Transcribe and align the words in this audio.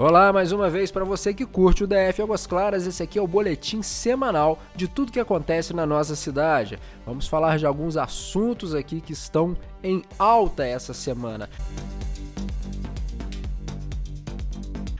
Olá, 0.00 0.32
mais 0.32 0.52
uma 0.52 0.70
vez 0.70 0.92
para 0.92 1.04
você 1.04 1.34
que 1.34 1.44
curte 1.44 1.82
o 1.82 1.86
DF 1.88 2.22
Águas 2.22 2.46
Claras, 2.46 2.86
esse 2.86 3.02
aqui 3.02 3.18
é 3.18 3.20
o 3.20 3.26
boletim 3.26 3.82
semanal 3.82 4.60
de 4.76 4.86
tudo 4.86 5.10
que 5.10 5.18
acontece 5.18 5.74
na 5.74 5.84
nossa 5.84 6.14
cidade. 6.14 6.78
Vamos 7.04 7.26
falar 7.26 7.58
de 7.58 7.66
alguns 7.66 7.96
assuntos 7.96 8.76
aqui 8.76 9.00
que 9.00 9.12
estão 9.12 9.56
em 9.82 10.04
alta 10.16 10.64
essa 10.64 10.94
semana. 10.94 11.50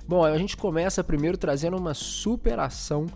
Bom, 0.04 0.24
a 0.24 0.36
gente 0.36 0.56
começa 0.56 1.04
primeiro 1.04 1.38
trazendo 1.38 1.76
uma 1.76 1.94
superação 1.94 3.06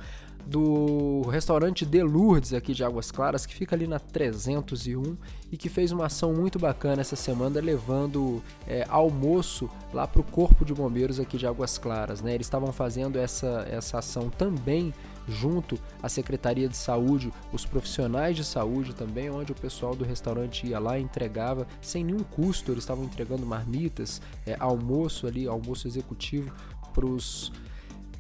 do 0.47 1.23
restaurante 1.31 1.87
De 1.87 2.03
Lourdes 2.03 2.53
aqui 2.53 2.75
de 2.75 2.85
Águas 2.85 3.11
Claras, 3.11 3.47
que 3.47 3.55
fica 3.55 3.77
ali 3.77 3.87
na 3.87 3.99
301 3.99 5.17
e 5.51 5.57
que 5.57 5.69
fez 5.69 5.93
uma 5.93 6.07
ação 6.07 6.33
muito 6.33 6.59
bacana 6.59 7.01
essa 7.01 7.17
semana, 7.17 7.61
levando 7.61 8.43
é, 8.67 8.85
almoço 8.89 9.69
lá 9.93 10.07
para 10.07 10.21
o 10.21 10.25
Corpo 10.25 10.65
de 10.65 10.75
Bombeiros 10.75 11.21
aqui 11.21 11.37
de 11.37 11.47
Águas 11.47 11.79
Claras. 11.79 12.21
Né? 12.23 12.35
Eles 12.35 12.47
estavam 12.47 12.73
fazendo 12.73 13.19
essa, 13.19 13.67
essa 13.71 13.99
ação 13.99 14.29
também 14.31 14.93
junto 15.29 15.79
à 16.03 16.09
Secretaria 16.09 16.69
de 16.69 16.77
Saúde, 16.77 17.33
os 17.53 17.65
profissionais 17.65 18.37
de 18.37 18.45
saúde 18.45 18.95
também, 18.95 19.31
onde 19.31 19.53
o 19.53 19.55
pessoal 19.55 19.95
do 19.95 20.05
restaurante 20.05 20.67
ia 20.67 20.79
lá 20.79 20.99
e 20.99 21.03
entregava 21.03 21.67
sem 21.81 22.03
nenhum 22.05 22.25
custo, 22.25 22.73
eles 22.73 22.83
estavam 22.83 23.05
entregando 23.05 23.47
marmitas, 23.47 24.21
é, 24.45 24.57
almoço 24.59 25.27
ali, 25.27 25.47
almoço 25.47 25.87
executivo 25.87 26.53
para 26.93 27.07
os 27.07 27.53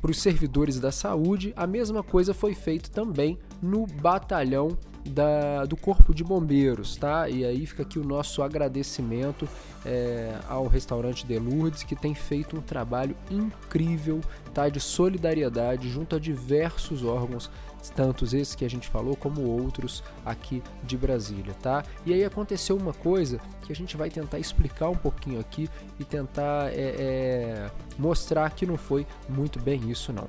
para 0.03 0.11
os 0.11 0.21
servidores 0.21 0.81
da 0.81 0.91
saúde. 0.91 1.55
A 1.57 1.67
mesma 1.67 2.03
coisa 2.03 2.35
foi 2.35 2.55
feito 2.55 2.91
também 2.91 3.39
no 3.63 3.87
batalhão 3.87 4.77
da, 5.09 5.65
do 5.65 5.77
Corpo 5.77 6.13
de 6.13 6.23
Bombeiros, 6.25 6.97
tá? 6.97 7.29
E 7.29 7.45
aí 7.45 7.65
fica 7.67 7.83
aqui 7.83 7.99
o 7.99 8.05
nosso 8.05 8.43
agradecimento 8.43 9.49
é, 9.85 10.37
ao 10.49 10.67
restaurante 10.67 11.27
de 11.27 11.39
Lourdes, 11.39 11.83
que 11.83 11.97
tem 11.97 12.15
feito 12.15 12.57
um 12.57 12.61
trabalho 12.61 13.17
incrível, 13.31 14.21
tá? 14.53 14.69
De 14.69 14.81
solidariedade 14.81 15.89
junto 15.89 16.17
a 16.17 16.19
diversos 16.19 17.05
órgãos 17.05 17.51
tantos 17.91 18.35
esses 18.35 18.55
que 18.55 18.65
a 18.65 18.71
gente 18.71 18.89
falou 18.89 19.17
como 19.17 19.43
outros 19.43 20.03
aqui 20.25 20.63
de 20.85 20.97
Brasília, 20.97 21.55
tá? 21.55 21.85
E 22.05 22.13
aí 22.13 22.25
aconteceu 22.25 22.77
uma 22.77 22.93
coisa 22.93 23.41
que 23.65 23.73
a 23.73 23.77
gente 23.77 23.97
vai 23.97 24.11
tentar 24.11 24.39
explicar 24.39 24.89
um 24.89 24.97
pouquinho 24.97 25.41
aqui 25.41 25.69
e 25.99 26.05
tentar 26.05 26.73
é, 26.73 26.97
é, 26.99 27.71
mostrar 27.99 28.51
que 28.51 28.67
não 28.67 28.77
foi 28.77 29.07
muito 29.29 29.59
bem 29.61 29.91
isso 29.91 30.13
não. 30.13 30.29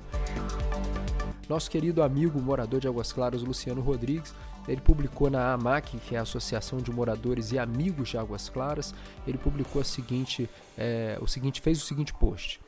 Nosso 1.48 1.70
querido 1.70 2.02
amigo 2.02 2.42
morador 2.42 2.80
de 2.80 2.88
Águas 2.88 3.12
Claras, 3.12 3.44
Luciano 3.44 3.82
Rodrigues, 3.82 4.34
ele 4.68 4.80
publicou 4.80 5.30
na 5.30 5.54
AMAC, 5.54 5.98
que 5.98 6.16
é 6.16 6.20
a 6.20 6.22
Associação 6.22 6.80
de 6.80 6.92
Moradores 6.92 7.52
e 7.52 7.60
Amigos 7.60 8.10
de 8.10 8.18
Águas 8.18 8.48
Claras, 8.48 8.94
ele 9.28 9.38
publicou 9.38 9.84
seguinte, 9.84 10.50
é, 10.78 11.18
o 11.22 11.28
seguinte, 11.28 11.60
fez 11.60 11.82
o 11.82 11.86
seguinte 11.86 12.14
post. 12.14 12.62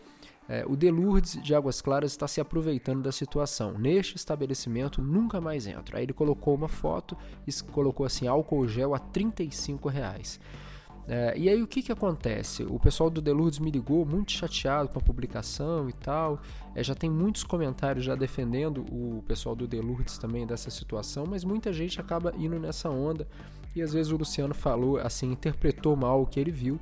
É, 0.47 0.63
o 0.67 0.75
Delurdes 0.75 1.41
de 1.41 1.55
Águas 1.55 1.81
Claras 1.81 2.11
está 2.11 2.27
se 2.27 2.39
aproveitando 2.39 3.01
da 3.01 3.11
situação. 3.11 3.77
Neste 3.77 4.15
estabelecimento 4.15 5.01
nunca 5.01 5.41
mais 5.41 5.65
entro. 5.65 5.97
Aí 5.97 6.03
ele 6.03 6.13
colocou 6.13 6.53
uma 6.53 6.67
foto 6.67 7.17
e 7.47 7.53
colocou 7.71 8.05
assim 8.05 8.27
álcool 8.27 8.67
gel 8.67 8.93
a 8.93 8.99
35 8.99 9.89
reais. 9.89 10.39
É, 11.07 11.37
e 11.37 11.47
aí 11.47 11.61
o 11.61 11.67
que, 11.67 11.83
que 11.83 11.91
acontece? 11.91 12.63
O 12.63 12.79
pessoal 12.79 13.11
do 13.11 13.21
Delurdes 13.21 13.59
me 13.59 13.69
ligou 13.69 14.03
muito 14.05 14.31
chateado 14.31 14.89
com 14.89 14.97
a 14.97 15.01
publicação 15.01 15.87
e 15.89 15.93
tal. 15.93 16.39
É, 16.73 16.83
já 16.83 16.95
tem 16.95 17.09
muitos 17.09 17.43
comentários 17.43 18.05
já 18.05 18.15
defendendo 18.15 18.81
o 18.91 19.23
pessoal 19.27 19.55
do 19.55 19.67
Delurdes 19.67 20.17
também 20.17 20.47
dessa 20.47 20.71
situação, 20.71 21.25
mas 21.27 21.43
muita 21.43 21.71
gente 21.71 21.99
acaba 21.99 22.33
indo 22.37 22.59
nessa 22.59 22.89
onda. 22.89 23.27
E 23.75 23.81
às 23.81 23.93
vezes 23.93 24.11
o 24.11 24.17
Luciano 24.17 24.53
falou 24.53 24.97
assim, 24.97 25.31
interpretou 25.31 25.95
mal 25.95 26.21
o 26.21 26.25
que 26.25 26.39
ele 26.39 26.51
viu 26.51 26.79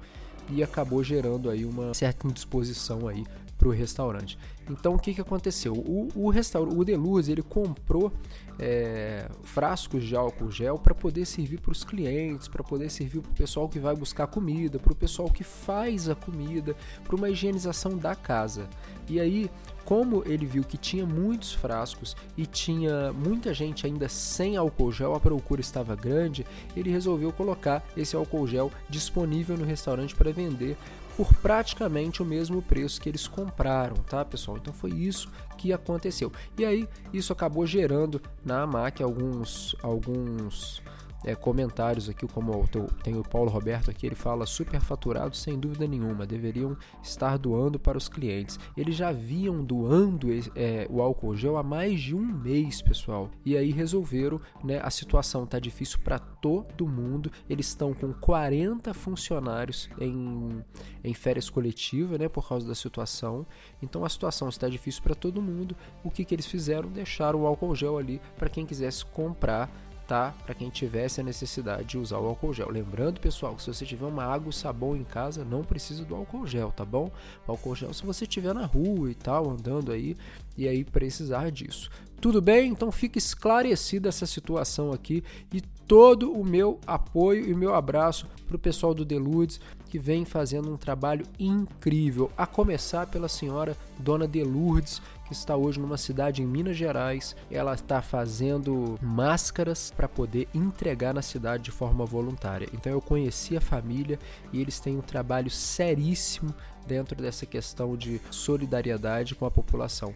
e 0.50 0.64
acabou 0.64 1.04
gerando 1.04 1.50
aí 1.50 1.66
uma 1.66 1.94
certa 1.94 2.28
indisposição 2.28 3.08
aí 3.08 3.26
para 3.64 3.70
o 3.70 3.72
restaurante. 3.72 4.38
Então 4.70 4.96
o 4.96 5.00
que, 5.00 5.14
que 5.14 5.22
aconteceu? 5.22 5.72
O, 5.72 6.10
o 6.14 6.30
restaurante, 6.30 6.78
o 6.78 6.84
Deluz, 6.84 7.30
ele 7.30 7.42
comprou 7.42 8.12
é, 8.60 9.30
frascos 9.42 10.04
de 10.04 10.16
álcool 10.18 10.52
gel 10.52 10.78
para 10.78 10.94
poder 10.94 11.26
servir 11.26 11.62
para 11.62 11.72
os 11.72 11.86
clientes, 11.86 12.50
para 12.50 12.62
poder 12.62 12.90
servir 12.90 13.22
para 13.22 13.32
o 13.32 13.34
pessoal 13.34 13.70
que 13.70 13.80
vai 13.80 13.96
buscar 13.96 14.28
comida, 14.28 14.78
para 14.78 14.92
o 14.92 14.96
pessoal 14.96 15.30
que 15.30 15.46
faz 15.46 16.10
a 16.10 16.16
comida, 16.16 16.76
para 17.06 17.16
uma 17.16 17.30
higienização 17.30 17.98
da 17.98 18.16
casa. 18.16 18.68
E 19.08 19.20
aí, 19.20 19.50
como 19.86 20.24
ele 20.26 20.46
viu 20.46 20.64
que 20.64 20.78
tinha 20.78 21.06
muitos 21.06 21.54
frascos 21.54 22.16
e 22.38 22.46
tinha 22.46 23.12
muita 23.14 23.54
gente 23.54 23.86
ainda 23.86 24.08
sem 24.08 24.56
álcool 24.56 24.92
gel, 24.92 25.14
a 25.14 25.20
procura 25.20 25.62
estava 25.62 25.96
grande, 25.96 26.46
ele 26.76 26.90
resolveu 26.90 27.32
colocar 27.32 27.84
esse 27.96 28.16
álcool 28.16 28.48
gel 28.48 28.72
disponível 28.90 29.58
no 29.58 29.66
restaurante 29.66 30.16
para 30.16 30.32
vender 30.32 30.78
por 31.16 31.32
praticamente 31.36 32.22
o 32.22 32.26
mesmo 32.26 32.62
preço 32.62 33.00
que 33.00 33.08
eles 33.08 33.28
compraram, 33.28 33.96
tá, 33.98 34.26
pessoal? 34.26 34.58
Então 34.58 34.74
foi 34.74 34.92
isso 34.92 35.30
que 35.58 35.72
aconteceu. 35.72 36.32
E 36.58 36.66
aí 36.66 36.88
isso 37.14 37.32
acabou 37.32 37.66
gerando 37.66 38.22
na 38.44 38.64
AMAC 38.64 39.04
alguns 39.04 39.76
alguns 39.84 40.82
é, 41.24 41.36
comentários 41.36 42.10
aqui, 42.10 42.28
como 42.28 42.68
tem 43.04 43.18
o 43.18 43.24
Paulo 43.24 43.50
Roberto 43.50 43.90
aqui, 43.90 44.06
ele 44.06 44.16
fala 44.16 44.46
superfaturado 44.46 45.36
sem 45.36 45.60
dúvida 45.60 45.88
nenhuma, 45.88 46.26
deveriam 46.26 46.78
estar 47.02 47.38
doando 47.38 47.80
para 47.80 47.98
os 47.98 48.08
clientes. 48.08 48.60
Eles 48.76 48.96
já 48.96 49.12
vinham 49.12 49.64
doando 49.64 50.28
é, 50.56 50.88
o 50.90 51.02
álcool 51.02 51.36
gel 51.36 51.58
há 51.58 51.64
mais 51.64 52.02
de 52.02 52.16
um 52.16 52.22
mês, 52.22 52.82
pessoal. 52.82 53.30
E 53.46 53.58
aí 53.58 53.72
resolveram, 53.72 54.40
né? 54.64 54.80
A 54.84 54.90
situação 54.90 55.46
tá 55.46 55.60
difícil 55.60 56.00
para 56.00 56.20
todo 56.20 56.88
mundo. 56.88 57.32
Eles 57.50 57.68
estão 57.68 57.94
com 57.94 58.14
40 58.14 58.94
funcionários 58.94 59.90
em, 60.00 60.64
em 61.04 61.14
férias 61.14 61.50
coletivas, 61.50 62.20
né? 62.20 62.28
Por 62.28 62.48
causa 62.48 62.68
da 62.68 62.76
situação. 62.76 63.46
Então 63.82 64.04
a 64.06 64.10
situação 64.10 64.50
está 64.50 64.68
difícil 64.68 65.02
para 65.02 65.16
todo 65.16 65.42
mundo. 65.42 65.76
O 66.04 66.10
que, 66.10 66.26
que 66.26 66.34
eles 66.36 66.46
fizeram? 66.46 66.90
Deixaram 66.90 67.42
o 67.42 67.48
álcool 67.48 67.76
gel 67.76 67.98
ali 67.98 68.22
para 68.38 68.50
quem 68.50 68.66
quisesse 68.66 69.06
comprar 69.06 69.70
tá? 70.08 70.34
Para 70.46 70.54
quem 70.54 70.70
tivesse 70.70 71.22
a 71.22 71.24
necessidade 71.24 71.86
de 71.86 71.98
usar 71.98 72.20
o 72.20 72.28
álcool 72.28 72.54
gel. 72.54 72.70
Lembrando, 72.70 73.20
pessoal, 73.20 73.56
que 73.56 73.62
se 73.62 73.74
você 73.74 73.86
tiver 73.86 74.06
uma 74.06 74.24
água 74.24 74.50
e 74.50 74.54
sabão 74.54 74.96
em 74.96 75.04
casa, 75.04 75.44
não 75.46 75.64
precisa 75.64 76.04
do 76.04 76.16
álcool 76.16 76.46
gel, 76.46 76.72
tá 76.72 76.86
bom? 76.86 77.12
O 77.48 77.52
álcool 77.52 77.76
gel 77.76 77.94
se 77.94 78.06
você 78.06 78.26
estiver 78.26 78.54
na 78.54 78.66
rua 78.66 79.12
e 79.12 79.16
tal, 79.16 79.50
andando 79.50 79.92
aí, 79.92 80.16
e 80.58 80.68
aí 80.68 80.84
precisar 80.84 81.52
disso. 81.52 81.90
Tudo 82.20 82.42
bem? 82.42 82.72
Então 82.72 82.92
fica 82.92 83.18
esclarecida 83.18 84.10
essa 84.10 84.26
situação 84.26 84.92
aqui 84.92 85.24
e 85.52 85.60
todo 85.62 86.32
o 86.32 86.46
meu 86.46 86.80
apoio 86.88 87.50
e 87.50 87.54
meu 87.54 87.76
abraço 87.76 88.28
para 88.48 88.56
o 88.56 88.60
pessoal 88.60 88.94
do 88.94 89.04
Deludes 89.04 89.60
que 89.90 90.00
vem 90.00 90.26
fazendo 90.26 90.74
um 90.74 90.78
trabalho 90.78 91.26
incrível, 91.38 92.32
a 92.36 92.48
começar 92.48 93.06
pela 93.08 93.28
senhora 93.28 93.78
Dona 94.00 94.28
Delourdes, 94.28 95.02
que 95.34 95.40
está 95.40 95.58
hoje 95.58 95.80
numa 95.80 95.98
cidade 95.98 96.44
em 96.44 96.46
Minas 96.46 96.78
Gerais. 96.78 97.36
Ela 97.50 97.74
está 97.74 98.04
fazendo 98.04 99.00
máscaras 99.02 99.92
para 99.92 100.08
poder 100.08 100.48
entregar 100.54 101.12
na 101.12 101.24
cidade 101.24 101.64
de 101.64 101.72
forma 101.72 102.06
voluntária. 102.06 102.70
Então 102.72 102.92
eu 102.92 103.02
conheci 103.02 103.58
a 103.58 103.62
família 103.62 104.20
e 104.52 104.62
eles 104.62 104.80
têm 104.80 104.96
um 104.96 105.02
trabalho 105.02 105.50
seríssimo 105.50 106.54
dentro 106.86 107.16
dessa 107.20 107.48
questão 107.48 107.98
de 107.98 108.22
solidariedade 108.30 109.34
com 109.34 109.46
a 109.46 109.52
população. 109.52 110.14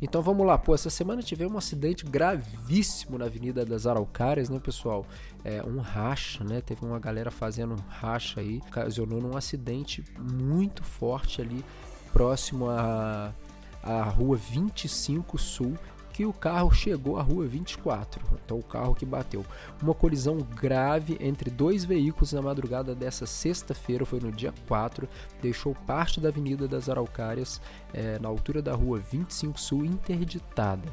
Então 0.00 0.22
vamos 0.22 0.46
lá, 0.46 0.56
pô, 0.56 0.74
essa 0.74 0.90
semana 0.90 1.20
tivemos 1.20 1.54
um 1.54 1.58
acidente 1.58 2.04
gravíssimo 2.04 3.18
na 3.18 3.24
Avenida 3.24 3.64
das 3.64 3.86
Araucárias, 3.86 4.48
né, 4.48 4.60
pessoal? 4.60 5.04
É, 5.42 5.62
um 5.64 5.80
racha, 5.80 6.44
né? 6.44 6.60
Teve 6.60 6.84
uma 6.84 6.98
galera 7.00 7.30
fazendo 7.30 7.74
racha 7.88 8.40
aí, 8.40 8.60
ocasionou 8.68 9.20
um 9.20 9.36
acidente 9.36 10.04
muito 10.16 10.84
forte 10.84 11.40
ali 11.40 11.64
próximo 12.12 12.68
à, 12.68 13.32
à 13.82 14.02
rua 14.02 14.36
25 14.36 15.38
Sul, 15.38 15.76
que 16.12 16.26
o 16.26 16.32
carro 16.32 16.70
chegou 16.70 17.16
à 17.18 17.22
rua 17.22 17.46
24. 17.46 18.22
Então, 18.44 18.58
o 18.58 18.62
carro 18.62 18.94
que 18.94 19.06
bateu. 19.06 19.44
Uma 19.82 19.94
colisão 19.94 20.38
grave 20.38 21.16
entre 21.20 21.50
dois 21.50 21.84
veículos 21.84 22.32
na 22.32 22.42
madrugada 22.42 22.94
dessa 22.94 23.26
sexta-feira, 23.26 24.04
foi 24.04 24.20
no 24.20 24.30
dia 24.30 24.52
4, 24.68 25.08
deixou 25.40 25.74
parte 25.86 26.20
da 26.20 26.28
Avenida 26.28 26.68
das 26.68 26.88
Araucárias, 26.88 27.60
é, 27.94 28.18
na 28.18 28.28
altura 28.28 28.60
da 28.60 28.74
rua 28.74 28.98
25 28.98 29.58
Sul, 29.58 29.84
interditada. 29.84 30.92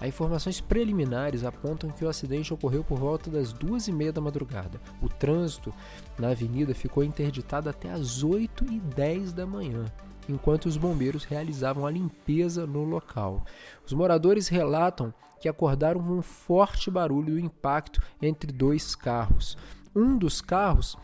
As 0.00 0.08
informações 0.08 0.60
preliminares 0.60 1.44
apontam 1.44 1.90
que 1.90 2.04
o 2.04 2.08
acidente 2.08 2.52
ocorreu 2.52 2.82
por 2.82 2.98
volta 2.98 3.30
das 3.30 3.52
duas 3.52 3.86
e 3.86 3.92
meia 3.92 4.12
da 4.12 4.20
madrugada. 4.20 4.80
O 5.00 5.08
trânsito 5.08 5.72
na 6.18 6.30
avenida 6.30 6.74
ficou 6.74 7.04
interditado 7.04 7.68
até 7.68 7.90
as 7.90 8.24
8 8.24 8.64
e 8.72 8.80
10 8.80 9.32
da 9.32 9.46
manhã 9.46 9.84
enquanto 10.28 10.66
os 10.66 10.76
bombeiros 10.76 11.24
realizavam 11.24 11.86
a 11.86 11.90
limpeza 11.90 12.66
no 12.66 12.84
local. 12.84 13.44
Os 13.86 13.92
moradores 13.92 14.48
relatam 14.48 15.12
que 15.40 15.48
acordaram 15.48 16.00
com 16.00 16.18
um 16.18 16.22
forte 16.22 16.90
barulho 16.90 17.34
do 17.34 17.40
impacto 17.40 18.00
entre 18.20 18.52
dois 18.52 18.94
carros. 18.94 19.56
Um 19.94 20.16
dos 20.16 20.40
carros 20.40 20.96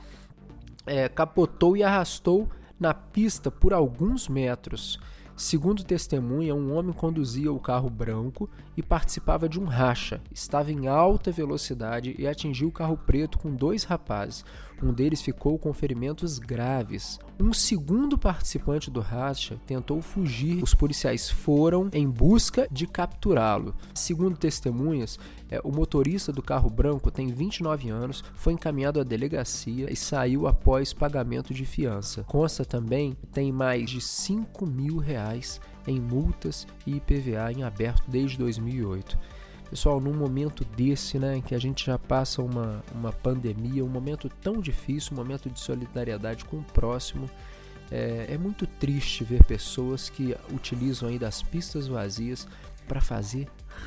é, 0.87 1.09
capotou 1.09 1.77
e 1.77 1.83
arrastou 1.83 2.49
na 2.79 2.95
pista 2.95 3.51
por 3.51 3.73
alguns 3.73 4.29
metros. 4.29 4.99
Segundo 5.37 5.85
testemunha, 5.85 6.55
um 6.55 6.75
homem 6.75 6.93
conduzia 6.93 7.53
o 7.53 7.61
carro 7.61 7.89
branco 7.89 8.51
e 8.77 8.83
participava 8.83 9.49
de 9.49 9.61
um 9.61 9.67
racha. 9.67 10.21
Estava 10.33 10.73
em 10.73 10.89
alta 10.89 11.31
velocidade 11.31 12.15
e 12.19 12.27
atingiu 12.27 12.69
o 12.69 12.73
carro 12.73 12.97
preto 12.97 13.39
com 13.39 13.55
dois 13.55 13.85
rapazes. 13.85 14.45
Um 14.83 14.93
deles 14.93 15.21
ficou 15.21 15.59
com 15.59 15.73
ferimentos 15.73 16.39
graves. 16.39 17.19
Um 17.41 17.53
segundo 17.53 18.17
participante 18.17 18.91
do 18.91 19.01
racha 19.01 19.61
tentou 19.67 20.01
fugir. 20.01 20.63
Os 20.63 20.75
policiais 20.75 21.31
foram 21.31 21.89
em 21.93 22.09
busca 22.09 22.69
de 22.71 22.87
capturá-lo. 22.87 23.75
Segundo 23.95 24.37
testemunhas, 24.37 25.19
é, 25.51 25.61
o 25.65 25.73
motorista 25.73 26.33
do 26.33 26.43
carro 26.43 26.71
branco 26.71 27.11
tem 27.11 27.29
29 27.29 27.89
anos, 27.89 28.23
foi 28.35 28.53
encaminhado 28.53 29.01
à 29.01 29.05
delegacia 29.05 29.93
e 29.93 29.97
saiu 29.97 30.47
após 30.47 30.93
pagamento 30.93 31.53
de 31.53 31.65
fiança. 31.65 32.23
Consta 32.25 32.65
também 32.65 33.15
que 33.15 33.27
tem 33.27 33.51
mais 33.51 33.91
de 33.91 34.01
5 34.01 34.67
mil 34.67 34.99
reais 34.99 35.61
em 35.87 35.99
multas 36.01 36.67
e 36.87 36.97
IPVA 36.97 37.51
em 37.53 37.63
aberto 37.63 38.05
desde 38.09 38.37
2008. 38.39 39.19
Pessoal, 39.71 40.01
num 40.01 40.15
momento 40.15 40.65
desse, 40.65 41.19
né, 41.19 41.37
em 41.37 41.43
que 41.43 41.55
a 41.55 41.59
gente 41.59 41.87
já 41.87 41.99
passa 41.99 42.43
uma, 42.43 42.83
uma 42.95 43.13
pandemia, 43.13 43.85
um 43.85 43.89
momento 43.89 44.29
tão 44.41 44.61
difícil, 44.61 45.13
um 45.13 45.17
momento 45.17 45.51
de 45.51 45.61
solidariedade 45.61 46.45
com 46.45 46.59
o 46.59 46.65
próximo, 46.65 47.29
é, 47.91 48.27
é 48.31 48.39
muito 48.39 48.67
triste 48.67 49.25
ver 49.25 49.45
pessoas 49.45 50.09
que 50.09 50.35
utilizam 50.53 51.09
aí 51.09 51.19
das 51.19 51.43
pistas 51.43 51.87
vazias 51.87 52.49
para 52.87 53.01
fazer 53.01 53.47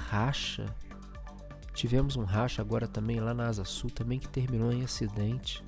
racha 0.09 0.65
Tivemos 1.73 2.17
um 2.17 2.23
racha 2.23 2.61
agora 2.61 2.87
também 2.87 3.19
lá 3.19 3.33
na 3.33 3.47
Asa 3.47 3.63
Sul, 3.63 3.89
também 3.89 4.19
que 4.19 4.27
terminou 4.27 4.71
em 4.71 4.83
acidente. 4.83 5.63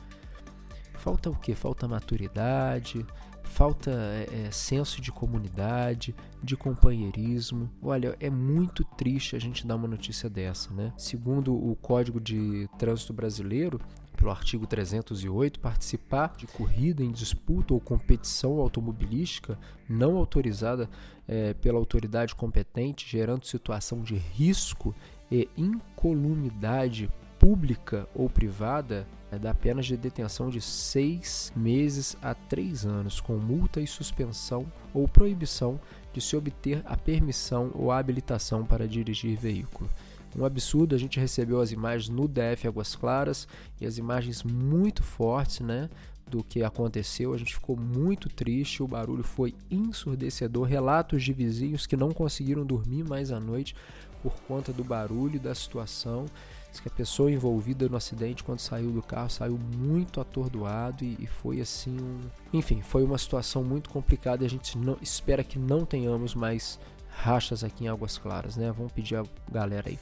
Falta 0.96 1.30
o 1.30 1.36
que? 1.36 1.56
Falta 1.56 1.88
maturidade, 1.88 3.06
falta 3.54 3.92
é, 3.92 4.48
é, 4.48 4.52
senso 4.52 5.00
de 5.00 5.12
comunidade, 5.12 6.16
de 6.42 6.58
companheirismo. 6.58 7.70
Olha, 7.84 8.18
é 8.20 8.30
muito 8.30 8.84
triste 8.84 9.36
a 9.36 9.40
gente 9.40 9.66
dar 9.66 9.76
uma 9.76 9.88
notícia 9.88 10.28
dessa, 10.28 10.74
né? 10.74 10.92
Segundo 10.98 11.54
o 11.54 11.76
Código 11.76 12.20
de 12.20 12.68
Trânsito 12.80 13.14
Brasileiro, 13.14 13.80
pelo 14.18 14.32
artigo 14.32 14.66
308, 14.66 15.60
participar 15.60 16.34
de 16.36 16.48
corrida 16.48 17.04
em 17.04 17.12
disputa 17.12 17.76
ou 17.76 17.80
competição 17.80 18.60
automobilística 18.60 19.58
não 19.88 20.18
autorizada 20.18 20.90
é, 21.28 21.54
pela 21.54 21.78
autoridade 21.78 22.34
competente, 22.34 23.08
gerando 23.08 23.46
situação 23.46 24.02
de 24.02 24.16
risco 24.16 24.96
e 25.32 25.48
incolumidade 25.56 27.08
pública 27.38 28.08
ou 28.16 28.28
privada 28.28 29.08
é 29.34 29.40
dá 29.40 29.54
penas 29.54 29.86
de 29.86 29.98
detenção 29.98 30.50
de 30.50 30.62
seis 30.62 31.52
meses 31.56 32.16
a 32.22 32.34
três 32.34 32.86
anos, 32.86 33.20
com 33.20 33.36
multa 33.38 33.82
e 33.82 33.88
suspensão 33.88 34.66
ou 34.94 35.08
proibição 35.08 35.80
de 36.14 36.22
se 36.22 36.36
obter 36.36 36.82
a 36.86 36.96
permissão 36.96 37.72
ou 37.74 37.92
a 37.92 37.98
habilitação 37.98 38.64
para 38.64 38.88
dirigir 38.88 39.38
veículo. 39.38 39.90
Um 40.38 40.46
absurdo, 40.46 40.96
a 40.96 40.98
gente 40.98 41.20
recebeu 41.20 41.62
as 41.62 41.72
imagens 41.72 42.10
no 42.10 42.28
DF 42.28 42.68
Águas 42.68 42.96
Claras 42.96 43.48
e 43.80 43.86
as 43.86 43.98
imagens 43.98 44.44
muito 44.44 45.04
fortes, 45.04 45.60
né? 45.60 45.90
Do 46.28 46.44
que 46.44 46.64
aconteceu, 46.64 47.34
a 47.34 47.38
gente 47.38 47.54
ficou 47.54 47.76
muito 47.76 48.30
triste. 48.30 48.82
O 48.82 48.88
barulho 48.88 49.24
foi 49.24 49.54
ensurdecedor. 49.70 50.66
Relatos 50.66 51.24
de 51.24 51.34
vizinhos 51.34 51.86
que 51.86 51.96
não 51.96 52.12
conseguiram 52.12 52.66
dormir 52.66 53.04
mais 53.04 53.32
à 53.32 53.40
noite 53.40 53.76
por 54.24 54.34
conta 54.48 54.74
do 54.74 54.84
barulho 54.84 55.40
da 55.40 55.54
situação. 55.54 56.26
Diz 56.74 56.80
que 56.80 56.88
a 56.88 56.92
pessoa 56.92 57.32
envolvida 57.32 57.88
no 57.88 57.96
acidente, 57.96 58.44
quando 58.44 58.58
saiu 58.58 58.90
do 58.90 59.04
carro, 59.04 59.30
saiu 59.30 59.60
muito 59.78 60.20
atordoado 60.20 61.04
e, 61.04 61.16
e 61.20 61.28
foi 61.28 61.62
assim. 61.62 61.96
Um... 61.96 62.22
Enfim, 62.52 62.82
foi 62.82 63.04
uma 63.04 63.20
situação 63.20 63.64
muito 63.64 63.92
complicada 63.92 64.44
e 64.44 64.48
a 64.48 64.50
gente 64.50 64.76
não, 64.76 64.98
espera 65.00 65.44
que 65.44 65.60
não 65.60 65.86
tenhamos 65.86 66.34
mais 66.34 66.80
rachas 67.10 67.64
aqui 67.64 67.86
em 67.86 67.90
Águas 67.90 68.18
Claras, 68.18 68.58
né? 68.58 68.74
Vamos 68.76 68.92
pedir 68.92 69.18
a 69.18 69.24
galera 69.52 69.88
aí. 69.88 70.00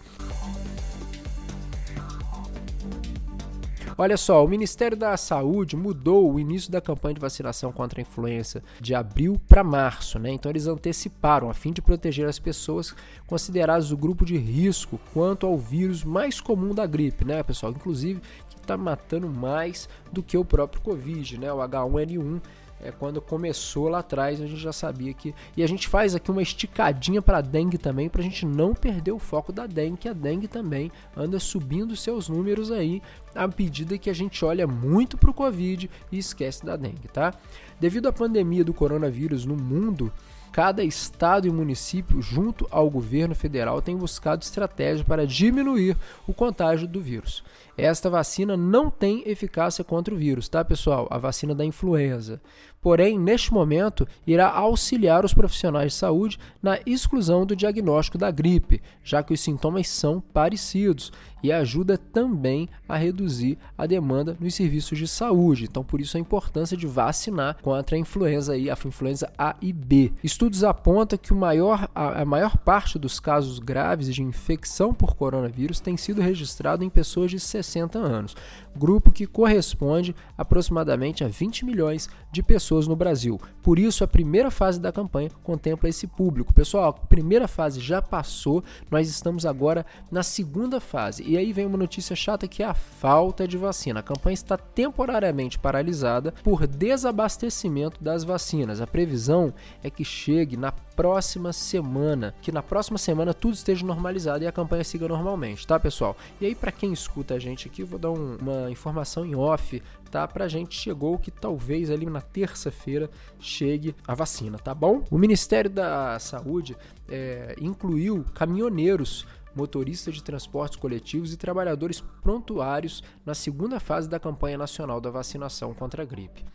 Olha 3.97 4.17
só, 4.17 4.43
o 4.43 4.47
Ministério 4.47 4.97
da 4.97 5.15
Saúde 5.17 5.75
mudou 5.75 6.31
o 6.31 6.39
início 6.39 6.71
da 6.71 6.81
campanha 6.81 7.15
de 7.15 7.21
vacinação 7.21 7.71
contra 7.71 7.99
a 7.99 8.03
influenza 8.03 8.63
de 8.79 8.95
abril 8.95 9.39
para 9.47 9.63
março, 9.63 10.17
né? 10.17 10.31
Então 10.31 10.51
eles 10.51 10.67
anteciparam 10.67 11.49
a 11.49 11.53
fim 11.53 11.71
de 11.71 11.81
proteger 11.81 12.27
as 12.27 12.39
pessoas 12.39 12.95
consideradas 13.27 13.91
o 13.91 13.97
grupo 13.97 14.25
de 14.25 14.37
risco 14.37 14.99
quanto 15.13 15.45
ao 15.45 15.57
vírus 15.57 16.03
mais 16.03 16.39
comum 16.39 16.73
da 16.73 16.85
gripe, 16.85 17.25
né, 17.25 17.43
pessoal? 17.43 17.71
Inclusive 17.71 18.21
que 18.49 18.55
está 18.55 18.77
matando 18.77 19.27
mais 19.27 19.89
do 20.11 20.23
que 20.23 20.37
o 20.37 20.45
próprio 20.45 20.81
Covid, 20.81 21.37
né? 21.37 21.51
O 21.51 21.57
H1N1 21.57 22.41
é, 22.83 22.91
quando 22.91 23.21
começou 23.21 23.87
lá 23.87 23.99
atrás, 23.99 24.41
a 24.41 24.47
gente 24.47 24.59
já 24.59 24.73
sabia 24.73 25.13
que. 25.13 25.35
E 25.55 25.63
a 25.63 25.67
gente 25.67 25.87
faz 25.87 26.15
aqui 26.15 26.31
uma 26.31 26.41
esticadinha 26.41 27.21
para 27.21 27.39
dengue 27.39 27.77
também, 27.77 28.09
para 28.09 28.21
a 28.21 28.23
gente 28.23 28.45
não 28.45 28.73
perder 28.73 29.11
o 29.11 29.19
foco 29.19 29.53
da 29.53 29.67
dengue, 29.67 29.97
que 29.97 30.09
a 30.09 30.13
dengue 30.13 30.47
também 30.47 30.91
anda 31.15 31.39
subindo 31.39 31.95
seus 31.95 32.27
números 32.27 32.71
aí, 32.71 33.01
à 33.35 33.47
medida 33.47 33.97
que 33.97 34.09
a 34.09 34.13
gente 34.13 34.43
olha 34.43 34.65
muito 34.65 35.17
para 35.17 35.29
o 35.29 35.33
Covid 35.33 35.89
e 36.11 36.17
esquece 36.17 36.65
da 36.65 36.75
dengue, 36.75 37.07
tá? 37.07 37.33
Devido 37.79 38.07
à 38.07 38.13
pandemia 38.13 38.63
do 38.63 38.73
coronavírus 38.73 39.45
no 39.45 39.55
mundo, 39.55 40.11
cada 40.51 40.83
estado 40.83 41.47
e 41.47 41.51
município, 41.51 42.21
junto 42.21 42.67
ao 42.69 42.89
governo 42.89 43.33
federal, 43.33 43.81
tem 43.81 43.95
buscado 43.95 44.43
estratégias 44.43 45.05
para 45.07 45.25
diminuir 45.25 45.95
o 46.27 46.33
contágio 46.33 46.87
do 46.87 47.01
vírus. 47.01 47.43
Esta 47.77 48.09
vacina 48.09 48.57
não 48.57 48.89
tem 48.89 49.23
eficácia 49.25 49.83
contra 49.83 50.13
o 50.13 50.17
vírus, 50.17 50.49
tá, 50.49 50.63
pessoal? 50.63 51.07
A 51.09 51.17
vacina 51.17 51.55
da 51.55 51.65
influenza. 51.65 52.41
Porém, 52.81 53.17
neste 53.17 53.53
momento, 53.53 54.07
irá 54.25 54.49
auxiliar 54.49 55.23
os 55.23 55.33
profissionais 55.33 55.93
de 55.93 55.99
saúde 55.99 56.39
na 56.61 56.79
exclusão 56.85 57.45
do 57.45 57.55
diagnóstico 57.55 58.17
da 58.17 58.31
gripe, 58.31 58.81
já 59.03 59.21
que 59.21 59.33
os 59.33 59.39
sintomas 59.39 59.87
são 59.87 60.19
parecidos 60.19 61.11
e 61.43 61.51
ajuda 61.51 61.97
também 61.97 62.67
a 62.89 62.97
reduzir 62.97 63.57
a 63.77 63.85
demanda 63.85 64.35
nos 64.39 64.55
serviços 64.55 64.97
de 64.97 65.07
saúde. 65.07 65.65
Então, 65.65 65.83
por 65.83 66.01
isso 66.01 66.17
a 66.17 66.19
importância 66.19 66.75
de 66.75 66.87
vacinar 66.87 67.57
contra 67.61 67.95
a 67.95 67.99
influenza 67.99 68.53
aí, 68.53 68.69
a 68.69 68.77
influenza 68.85 69.31
A 69.37 69.55
e 69.61 69.71
B. 69.71 70.11
Estudos 70.23 70.40
apontam 70.63 71.17
que 71.17 71.33
maior, 71.33 71.89
a, 71.93 72.21
a 72.21 72.25
maior 72.25 72.57
parte 72.57 72.97
dos 72.97 73.19
casos 73.19 73.59
graves 73.59 74.13
de 74.13 74.21
infecção 74.23 74.93
por 74.93 75.15
coronavírus 75.15 75.79
tem 75.79 75.97
sido 75.97 76.21
registrado 76.21 76.83
em 76.83 76.89
pessoas 76.89 77.31
de 77.31 77.39
60 77.39 77.97
anos, 77.99 78.35
grupo 78.75 79.11
que 79.11 79.27
corresponde 79.27 80.15
aproximadamente 80.37 81.23
a 81.23 81.27
20 81.27 81.65
milhões 81.65 82.09
de 82.31 82.41
pessoas 82.41 82.87
no 82.87 82.95
Brasil. 82.95 83.39
Por 83.61 83.77
isso, 83.77 84.03
a 84.03 84.07
primeira 84.07 84.49
fase 84.49 84.79
da 84.79 84.91
campanha 84.91 85.29
contempla 85.43 85.89
esse 85.89 86.07
público. 86.07 86.53
Pessoal, 86.53 86.89
a 86.89 86.93
primeira 86.93 87.47
fase 87.47 87.79
já 87.79 88.01
passou, 88.01 88.63
nós 88.89 89.09
estamos 89.09 89.45
agora 89.45 89.85
na 90.09 90.23
segunda 90.23 90.79
fase. 90.79 91.23
E 91.23 91.37
aí 91.37 91.51
vem 91.51 91.65
uma 91.65 91.77
notícia 91.77 92.15
chata 92.15 92.47
que 92.47 92.63
é 92.63 92.65
a 92.65 92.73
falta 92.73 93.47
de 93.47 93.57
vacina. 93.57 93.99
A 93.99 94.03
campanha 94.03 94.33
está 94.33 94.57
temporariamente 94.57 95.59
paralisada 95.59 96.33
por 96.43 96.65
desabastecimento 96.65 98.01
das 98.03 98.23
vacinas. 98.23 98.81
A 98.81 98.87
previsão 98.87 99.53
é 99.83 99.89
que 99.89 100.03
chegue 100.03 100.55
na 100.55 100.71
próxima 100.71 101.51
semana, 101.51 102.33
que 102.41 102.51
na 102.51 102.61
próxima 102.61 102.97
semana 102.97 103.33
tudo 103.33 103.53
esteja 103.53 103.85
normalizado 103.85 104.43
e 104.43 104.47
a 104.47 104.51
campanha 104.51 104.83
siga 104.83 105.07
normalmente, 105.07 105.65
tá, 105.65 105.79
pessoal? 105.79 106.15
E 106.39 106.45
aí 106.45 106.53
para 106.53 106.71
quem 106.71 106.93
escuta 106.93 107.33
a 107.33 107.39
gente 107.39 107.67
aqui, 107.67 107.83
vou 107.83 107.97
dar 107.97 108.11
um, 108.11 108.37
uma 108.37 108.69
informação 108.69 109.25
em 109.25 109.35
off, 109.35 109.81
tá? 110.11 110.27
Pra 110.27 110.47
gente 110.47 110.75
chegou 110.75 111.17
que 111.17 111.31
talvez 111.31 111.89
ali 111.89 112.05
na 112.05 112.21
terça-feira 112.21 113.09
chegue 113.39 113.95
a 114.05 114.13
vacina, 114.13 114.59
tá 114.59 114.75
bom? 114.75 115.03
O 115.09 115.17
Ministério 115.17 115.69
da 115.69 116.19
Saúde 116.19 116.75
é, 117.09 117.55
incluiu 117.59 118.25
caminhoneiros 118.35 119.25
motoristas 119.55 120.13
de 120.13 120.23
transportes 120.23 120.77
coletivos 120.77 121.33
e 121.33 121.37
trabalhadores 121.37 122.01
prontuários 122.21 123.03
na 123.25 123.33
segunda 123.33 123.79
fase 123.79 124.07
da 124.09 124.19
campanha 124.19 124.57
nacional 124.57 125.01
da 125.01 125.09
vacinação 125.09 125.73
contra 125.73 126.03
a 126.03 126.05
gripe. 126.05 126.45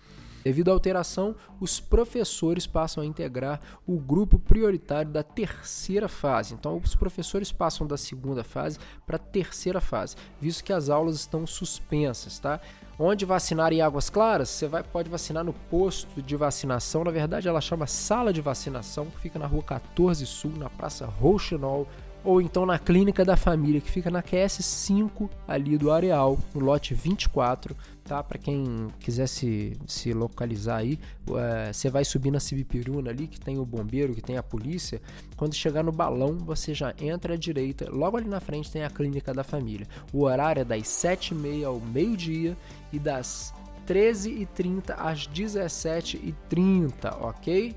Devido 0.44 0.70
à 0.70 0.72
alteração, 0.72 1.34
os 1.60 1.80
professores 1.80 2.66
passam 2.66 3.02
a 3.02 3.06
integrar 3.06 3.60
o 3.86 3.98
grupo 3.98 4.38
prioritário 4.38 5.10
da 5.10 5.22
terceira 5.22 6.08
fase. 6.08 6.54
Então, 6.54 6.80
os 6.82 6.94
professores 6.94 7.50
passam 7.50 7.86
da 7.86 7.96
segunda 7.96 8.44
fase 8.44 8.78
para 9.06 9.16
a 9.16 9.18
terceira 9.18 9.80
fase, 9.80 10.16
visto 10.40 10.62
que 10.62 10.72
as 10.72 10.88
aulas 10.88 11.16
estão 11.16 11.46
suspensas, 11.46 12.38
tá? 12.38 12.60
Onde 12.98 13.26
vacinar 13.26 13.74
em 13.74 13.82
Águas 13.82 14.08
Claras? 14.08 14.48
Você 14.48 14.66
vai, 14.66 14.82
pode 14.82 15.10
vacinar 15.10 15.44
no 15.44 15.52
posto 15.52 16.22
de 16.22 16.34
vacinação. 16.34 17.04
Na 17.04 17.10
verdade, 17.10 17.46
ela 17.46 17.60
chama 17.60 17.86
Sala 17.86 18.32
de 18.32 18.40
Vacinação, 18.40 19.06
que 19.06 19.20
fica 19.20 19.38
na 19.38 19.46
rua 19.46 19.62
14 19.62 20.24
Sul, 20.24 20.52
na 20.56 20.70
Praça 20.70 21.04
Rouxinol, 21.04 21.86
ou 22.26 22.40
então 22.40 22.66
na 22.66 22.76
Clínica 22.76 23.24
da 23.24 23.36
Família, 23.36 23.80
que 23.80 23.88
fica 23.88 24.10
na 24.10 24.20
QS 24.20 24.54
5 24.64 25.30
ali 25.46 25.78
do 25.78 25.92
Areal, 25.92 26.36
no 26.52 26.60
lote 26.60 26.92
24, 26.92 27.76
tá? 28.02 28.20
Para 28.20 28.36
quem 28.36 28.88
quiser 28.98 29.28
se, 29.28 29.78
se 29.86 30.12
localizar 30.12 30.78
aí, 30.78 30.98
é, 31.36 31.72
você 31.72 31.88
vai 31.88 32.04
subir 32.04 32.32
na 32.32 32.40
Cibipiruna 32.40 33.10
ali, 33.10 33.28
que 33.28 33.38
tem 33.38 33.60
o 33.60 33.64
bombeiro, 33.64 34.12
que 34.12 34.20
tem 34.20 34.36
a 34.36 34.42
polícia. 34.42 35.00
Quando 35.36 35.54
chegar 35.54 35.84
no 35.84 35.92
balão, 35.92 36.36
você 36.36 36.74
já 36.74 36.92
entra 37.00 37.34
à 37.34 37.36
direita, 37.36 37.88
logo 37.88 38.16
ali 38.16 38.28
na 38.28 38.40
frente 38.40 38.72
tem 38.72 38.82
a 38.82 38.90
Clínica 38.90 39.32
da 39.32 39.44
Família. 39.44 39.86
O 40.12 40.24
horário 40.24 40.62
é 40.62 40.64
das 40.64 40.82
7h30 40.82 41.64
ao 41.64 41.78
meio-dia 41.78 42.56
e 42.92 42.98
das 42.98 43.54
13h30 43.86 44.96
às 44.98 45.28
17h30, 45.28 47.20
ok? 47.20 47.76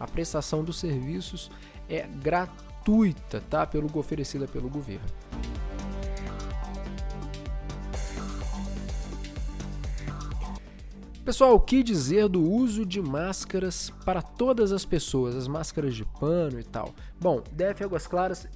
A 0.00 0.06
prestação 0.06 0.64
dos 0.64 0.78
serviços 0.78 1.50
é 1.90 2.08
gratuita, 2.22 2.71
tá? 3.48 3.66
Pelo 3.66 3.88
oferecida 3.98 4.46
pelo 4.46 4.68
governo. 4.68 5.06
Pessoal, 11.24 11.54
o 11.54 11.60
que 11.60 11.84
dizer 11.84 12.28
do 12.28 12.42
uso 12.42 12.84
de 12.84 13.00
máscaras 13.00 13.90
para 14.04 14.20
todas 14.20 14.72
as 14.72 14.84
pessoas, 14.84 15.36
as 15.36 15.46
máscaras 15.46 15.94
de 15.94 16.04
pano 16.04 16.58
e 16.58 16.64
tal? 16.64 16.92
Bom, 17.20 17.40
DF 17.52 17.84
Águas 17.84 18.08
Claras 18.08 18.48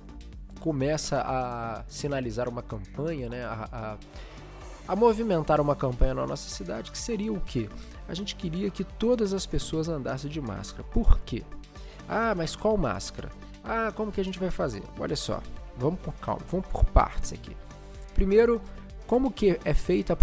começa 0.59 1.23
a 1.25 1.85
sinalizar 1.87 2.49
uma 2.49 2.63
campanha, 2.63 3.29
né, 3.29 3.45
a, 3.45 3.69
a, 3.71 4.93
a 4.93 4.97
movimentar 4.97 5.61
uma 5.61 5.77
campanha 5.77 6.15
na 6.15 6.27
nossa 6.27 6.51
cidade 6.51 6.91
que 6.91 6.99
seria 6.99 7.33
o 7.33 7.41
quê? 7.41 7.69
A 8.09 8.15
gente 8.15 8.35
queria 8.35 8.69
que 8.69 8.83
todas 8.83 9.33
as 9.33 9.47
pessoas 9.47 9.89
andassem 9.89 10.29
de 10.29 10.41
máscara. 10.41 10.83
Por 10.83 11.21
quê? 11.21 11.45
Ah, 12.09 12.35
mas 12.35 12.57
qual 12.57 12.77
máscara? 12.77 13.31
Ah, 13.67 13.93
como 13.95 14.13
que 14.13 14.21
a 14.21 14.25
gente 14.25 14.39
vai 14.39 14.51
fazer? 14.51 14.83
Olha 14.99 15.17
só, 15.17 15.43
vamos 15.77 15.99
por 16.01 16.15
calma, 16.15 16.43
vamos 16.51 16.67
por 16.69 16.85
partes 16.85 17.33
aqui. 17.33 17.57
Primeiro, 18.15 18.63
como 19.07 19.31
que 19.31 19.59
é 19.65 19.75
feita 19.75 20.17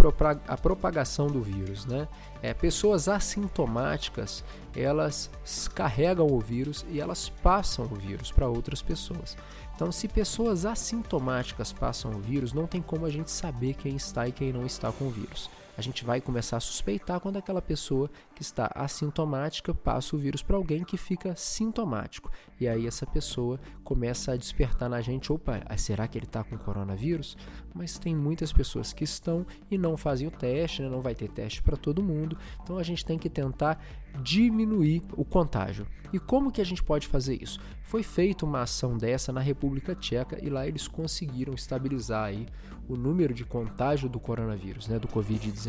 a 0.47 0.57
propagação 0.57 1.27
do 1.27 1.41
vírus, 1.41 1.85
né? 1.85 2.07
É, 2.41 2.53
pessoas 2.53 3.07
assintomáticas, 3.07 4.43
elas 4.75 5.29
carregam 5.75 6.27
o 6.27 6.39
vírus 6.39 6.85
e 6.89 6.99
elas 6.99 7.29
passam 7.29 7.85
o 7.85 7.95
vírus 7.95 8.31
para 8.31 8.47
outras 8.47 8.81
pessoas. 8.81 9.37
Então, 9.75 9.91
se 9.91 10.07
pessoas 10.07 10.65
assintomáticas 10.65 11.73
passam 11.73 12.11
o 12.11 12.19
vírus, 12.19 12.53
não 12.53 12.65
tem 12.65 12.81
como 12.81 13.05
a 13.05 13.09
gente 13.09 13.31
saber 13.31 13.73
quem 13.73 13.95
está 13.95 14.27
e 14.27 14.31
quem 14.31 14.53
não 14.53 14.65
está 14.65 14.91
com 14.91 15.05
o 15.05 15.09
vírus 15.09 15.49
a 15.77 15.81
gente 15.81 16.05
vai 16.05 16.21
começar 16.21 16.57
a 16.57 16.59
suspeitar 16.59 17.19
quando 17.19 17.37
aquela 17.37 17.61
pessoa 17.61 18.09
que 18.35 18.41
está 18.41 18.71
assintomática 18.75 19.73
passa 19.73 20.15
o 20.15 20.19
vírus 20.19 20.43
para 20.43 20.55
alguém 20.55 20.83
que 20.83 20.97
fica 20.97 21.35
sintomático. 21.35 22.31
E 22.59 22.67
aí 22.67 22.85
essa 22.85 23.05
pessoa 23.05 23.59
começa 23.83 24.31
a 24.31 24.37
despertar 24.37 24.89
na 24.89 25.01
gente: 25.01 25.31
opa, 25.31 25.61
será 25.77 26.07
que 26.07 26.17
ele 26.17 26.25
está 26.25 26.43
com 26.43 26.57
coronavírus? 26.57 27.35
Mas 27.73 27.97
tem 27.97 28.15
muitas 28.15 28.53
pessoas 28.53 28.93
que 28.93 29.03
estão 29.03 29.45
e 29.69 29.77
não 29.77 29.97
fazem 29.97 30.27
o 30.27 30.31
teste, 30.31 30.81
né? 30.81 30.89
não 30.89 31.01
vai 31.01 31.15
ter 31.15 31.29
teste 31.29 31.61
para 31.61 31.75
todo 31.75 32.03
mundo. 32.03 32.37
Então 32.61 32.77
a 32.77 32.83
gente 32.83 33.03
tem 33.05 33.17
que 33.17 33.29
tentar 33.29 33.83
diminuir 34.21 35.01
o 35.17 35.25
contágio. 35.25 35.87
E 36.11 36.19
como 36.19 36.51
que 36.51 36.61
a 36.61 36.65
gente 36.65 36.83
pode 36.83 37.07
fazer 37.07 37.41
isso? 37.41 37.59
Foi 37.81 38.03
feita 38.03 38.45
uma 38.45 38.61
ação 38.61 38.95
dessa 38.95 39.33
na 39.33 39.41
República 39.41 39.95
Tcheca 39.95 40.37
e 40.39 40.47
lá 40.47 40.67
eles 40.67 40.87
conseguiram 40.87 41.55
estabilizar 41.55 42.25
aí 42.25 42.45
o 42.87 42.95
número 42.95 43.33
de 43.33 43.43
contágio 43.43 44.07
do 44.07 44.19
coronavírus, 44.19 44.87
né, 44.87 44.99
do 44.99 45.07
Covid-19. 45.07 45.62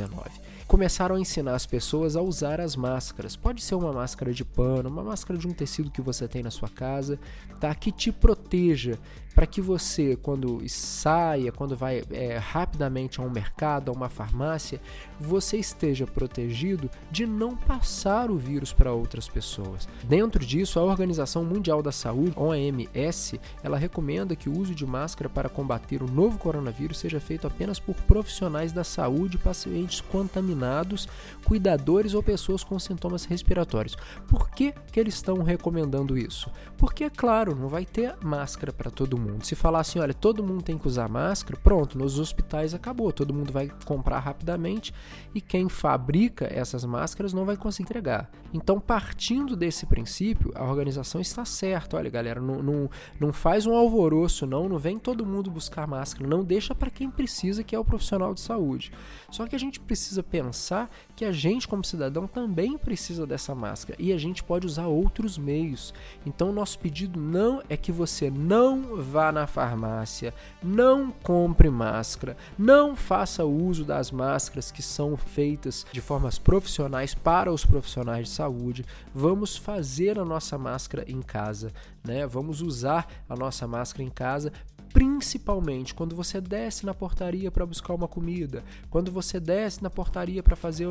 Começaram 0.66 1.16
a 1.16 1.20
ensinar 1.20 1.54
as 1.54 1.66
pessoas 1.66 2.16
a 2.16 2.22
usar 2.22 2.60
as 2.60 2.74
máscaras. 2.74 3.36
Pode 3.36 3.62
ser 3.62 3.74
uma 3.74 3.92
máscara 3.92 4.32
de 4.32 4.44
pano, 4.44 4.88
uma 4.88 5.02
máscara 5.02 5.38
de 5.38 5.46
um 5.46 5.52
tecido 5.52 5.90
que 5.90 6.00
você 6.00 6.26
tem 6.26 6.42
na 6.42 6.50
sua 6.50 6.68
casa, 6.68 7.18
tá? 7.60 7.74
Que 7.74 7.92
te 7.92 8.10
proteja 8.10 8.98
para 9.34 9.46
que 9.46 9.60
você, 9.60 10.16
quando 10.16 10.62
saia, 10.68 11.50
quando 11.50 11.76
vai 11.76 12.04
é, 12.10 12.38
rapidamente 12.38 13.20
a 13.20 13.24
um 13.24 13.30
mercado, 13.30 13.90
a 13.90 13.92
uma 13.92 14.08
farmácia, 14.08 14.80
você 15.18 15.56
esteja 15.56 16.06
protegido 16.06 16.88
de 17.10 17.26
não 17.26 17.56
passar 17.56 18.30
o 18.30 18.38
vírus 18.38 18.72
para 18.72 18.92
outras 18.92 19.28
pessoas. 19.28 19.88
Dentro 20.04 20.44
disso, 20.44 20.78
a 20.78 20.84
Organização 20.84 21.44
Mundial 21.44 21.82
da 21.82 21.90
Saúde, 21.90 22.34
OMS, 22.36 23.40
ela 23.62 23.76
recomenda 23.76 24.36
que 24.36 24.48
o 24.48 24.56
uso 24.56 24.74
de 24.74 24.86
máscara 24.86 25.28
para 25.28 25.48
combater 25.48 26.02
o 26.02 26.10
novo 26.10 26.38
coronavírus 26.38 26.98
seja 26.98 27.18
feito 27.18 27.46
apenas 27.46 27.80
por 27.80 27.96
profissionais 28.02 28.72
da 28.72 28.84
saúde, 28.84 29.36
pacientes 29.84 30.00
contaminados, 30.00 31.08
cuidadores 31.44 32.14
ou 32.14 32.22
pessoas 32.22 32.64
com 32.64 32.78
sintomas 32.78 33.24
respiratórios. 33.24 33.96
Por 34.28 34.50
que, 34.50 34.72
que 34.90 34.98
eles 34.98 35.14
estão 35.14 35.42
recomendando 35.42 36.16
isso? 36.16 36.50
Porque, 36.76 37.04
é 37.04 37.10
claro, 37.10 37.54
não 37.54 37.68
vai 37.68 37.84
ter 37.84 38.14
máscara 38.22 38.72
para 38.72 38.90
todo 38.90 39.18
mundo. 39.18 39.44
Se 39.44 39.54
falar 39.54 39.80
assim, 39.80 39.98
olha, 39.98 40.14
todo 40.14 40.42
mundo 40.42 40.62
tem 40.62 40.78
que 40.78 40.88
usar 40.88 41.08
máscara, 41.08 41.58
pronto, 41.62 41.98
nos 41.98 42.18
hospitais 42.18 42.74
acabou, 42.74 43.12
todo 43.12 43.34
mundo 43.34 43.52
vai 43.52 43.70
comprar 43.84 44.18
rapidamente 44.18 44.92
e 45.34 45.40
quem 45.40 45.68
fabrica 45.68 46.48
essas 46.50 46.84
máscaras 46.84 47.32
não 47.32 47.44
vai 47.44 47.56
conseguir 47.56 47.84
entregar. 47.84 48.30
Então, 48.52 48.78
partindo 48.80 49.56
desse 49.56 49.84
princípio, 49.84 50.52
a 50.54 50.64
organização 50.64 51.20
está 51.20 51.44
certa. 51.44 51.96
Olha, 51.96 52.08
galera, 52.08 52.40
não, 52.40 52.62
não, 52.62 52.90
não 53.18 53.32
faz 53.32 53.66
um 53.66 53.74
alvoroço, 53.74 54.46
não, 54.46 54.68
não 54.68 54.78
vem 54.78 54.98
todo 54.98 55.26
mundo 55.26 55.50
buscar 55.50 55.86
máscara, 55.86 56.28
não 56.28 56.44
deixa 56.44 56.74
para 56.74 56.90
quem 56.90 57.10
precisa, 57.10 57.64
que 57.64 57.74
é 57.74 57.78
o 57.78 57.84
profissional 57.84 58.32
de 58.32 58.40
saúde. 58.40 58.92
Só 59.30 59.46
que 59.46 59.56
a 59.56 59.58
gente 59.74 59.80
precisa 59.80 60.22
pensar 60.22 60.88
que 61.16 61.24
a 61.24 61.32
gente, 61.32 61.66
como 61.66 61.84
cidadão, 61.84 62.28
também 62.28 62.78
precisa 62.78 63.26
dessa 63.26 63.54
máscara 63.54 64.00
e 64.00 64.12
a 64.12 64.18
gente 64.18 64.42
pode 64.42 64.66
usar 64.66 64.86
outros 64.86 65.36
meios. 65.36 65.92
Então, 66.24 66.52
nosso 66.52 66.78
pedido 66.78 67.18
não 67.18 67.60
é 67.68 67.76
que 67.76 67.90
você 67.90 68.30
não 68.30 68.96
vá 69.02 69.32
na 69.32 69.46
farmácia, 69.46 70.32
não 70.62 71.10
compre 71.10 71.68
máscara, 71.68 72.36
não 72.56 72.94
faça 72.94 73.44
uso 73.44 73.84
das 73.84 74.12
máscaras 74.12 74.70
que 74.70 74.82
são 74.82 75.16
feitas 75.16 75.84
de 75.90 76.00
formas 76.00 76.38
profissionais 76.38 77.14
para 77.14 77.52
os 77.52 77.64
profissionais 77.64 78.28
de 78.28 78.34
saúde. 78.34 78.84
Vamos 79.12 79.56
fazer 79.56 80.18
a 80.18 80.24
nossa 80.24 80.56
máscara 80.56 81.04
em 81.08 81.20
casa, 81.20 81.72
né? 82.04 82.26
Vamos 82.26 82.60
usar 82.60 83.08
a 83.28 83.34
nossa 83.34 83.66
máscara 83.66 84.04
em 84.04 84.10
casa 84.10 84.52
principalmente 84.94 85.92
quando 85.92 86.14
você 86.14 86.40
desce 86.40 86.86
na 86.86 86.94
portaria 86.94 87.50
para 87.50 87.66
buscar 87.66 87.94
uma 87.94 88.06
comida, 88.06 88.62
quando 88.88 89.10
você 89.10 89.40
desce 89.40 89.82
na 89.82 89.90
portaria 89.90 90.40
para 90.40 90.54
fazer, 90.54 90.86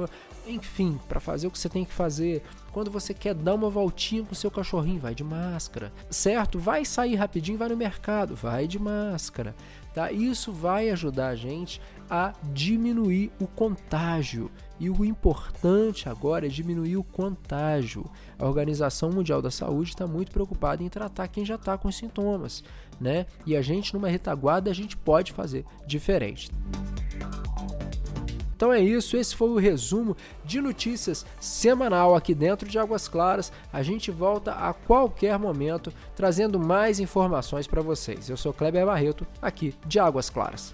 enfim, 0.45 0.99
para 1.07 1.21
fazer 1.21 1.47
o 1.47 1.51
que 1.51 1.57
você 1.57 1.69
tem 1.69 1.85
que 1.85 1.93
fazer, 1.93 2.43
quando 2.73 2.91
você 2.91 3.13
quer 3.13 3.33
dar 3.33 3.53
uma 3.53 3.69
voltinha 3.69 4.21
com 4.23 4.35
seu 4.35 4.51
cachorrinho, 4.51 4.99
vai 4.99 5.15
de 5.15 5.23
máscara, 5.23 5.93
certo? 6.09 6.59
Vai 6.59 6.83
sair 6.83 7.15
rapidinho, 7.15 7.57
vai 7.57 7.69
no 7.69 7.77
mercado, 7.77 8.35
vai 8.35 8.67
de 8.67 8.77
máscara, 8.77 9.55
tá? 9.93 10.11
Isso 10.11 10.51
vai 10.51 10.89
ajudar 10.89 11.29
a 11.29 11.35
gente 11.35 11.79
a 12.09 12.33
diminuir 12.51 13.31
o 13.39 13.47
contágio. 13.47 14.51
E 14.79 14.89
o 14.89 15.05
importante 15.05 16.09
agora 16.09 16.45
é 16.45 16.49
diminuir 16.49 16.97
o 16.97 17.03
contágio. 17.03 18.05
A 18.37 18.45
Organização 18.45 19.09
Mundial 19.11 19.41
da 19.41 19.49
Saúde 19.49 19.91
está 19.91 20.05
muito 20.05 20.31
preocupada 20.31 20.83
em 20.83 20.89
tratar 20.89 21.27
quem 21.29 21.45
já 21.45 21.55
está 21.55 21.77
com 21.77 21.91
sintomas, 21.91 22.63
né? 23.03 23.25
E 23.45 23.55
a 23.55 23.61
gente, 23.61 23.93
numa 23.93 24.07
retaguarda, 24.07 24.71
a 24.71 24.73
gente 24.73 24.95
pode 24.97 25.33
fazer 25.33 25.65
diferente. 25.85 26.49
Então 28.55 28.71
é 28.71 28.79
isso, 28.79 29.17
esse 29.17 29.35
foi 29.35 29.49
o 29.49 29.57
resumo 29.57 30.15
de 30.45 30.61
notícias 30.61 31.25
semanal 31.37 32.15
aqui 32.15 32.33
dentro 32.33 32.69
de 32.69 32.79
Águas 32.79 33.09
Claras. 33.09 33.51
A 33.73 33.83
gente 33.83 34.09
volta 34.09 34.53
a 34.53 34.73
qualquer 34.73 35.37
momento 35.37 35.91
trazendo 36.15 36.57
mais 36.57 36.97
informações 36.97 37.67
para 37.67 37.81
vocês. 37.81 38.29
Eu 38.29 38.37
sou 38.37 38.53
Kleber 38.53 38.85
Barreto, 38.85 39.27
aqui 39.41 39.75
de 39.85 39.99
Águas 39.99 40.29
Claras. 40.29 40.73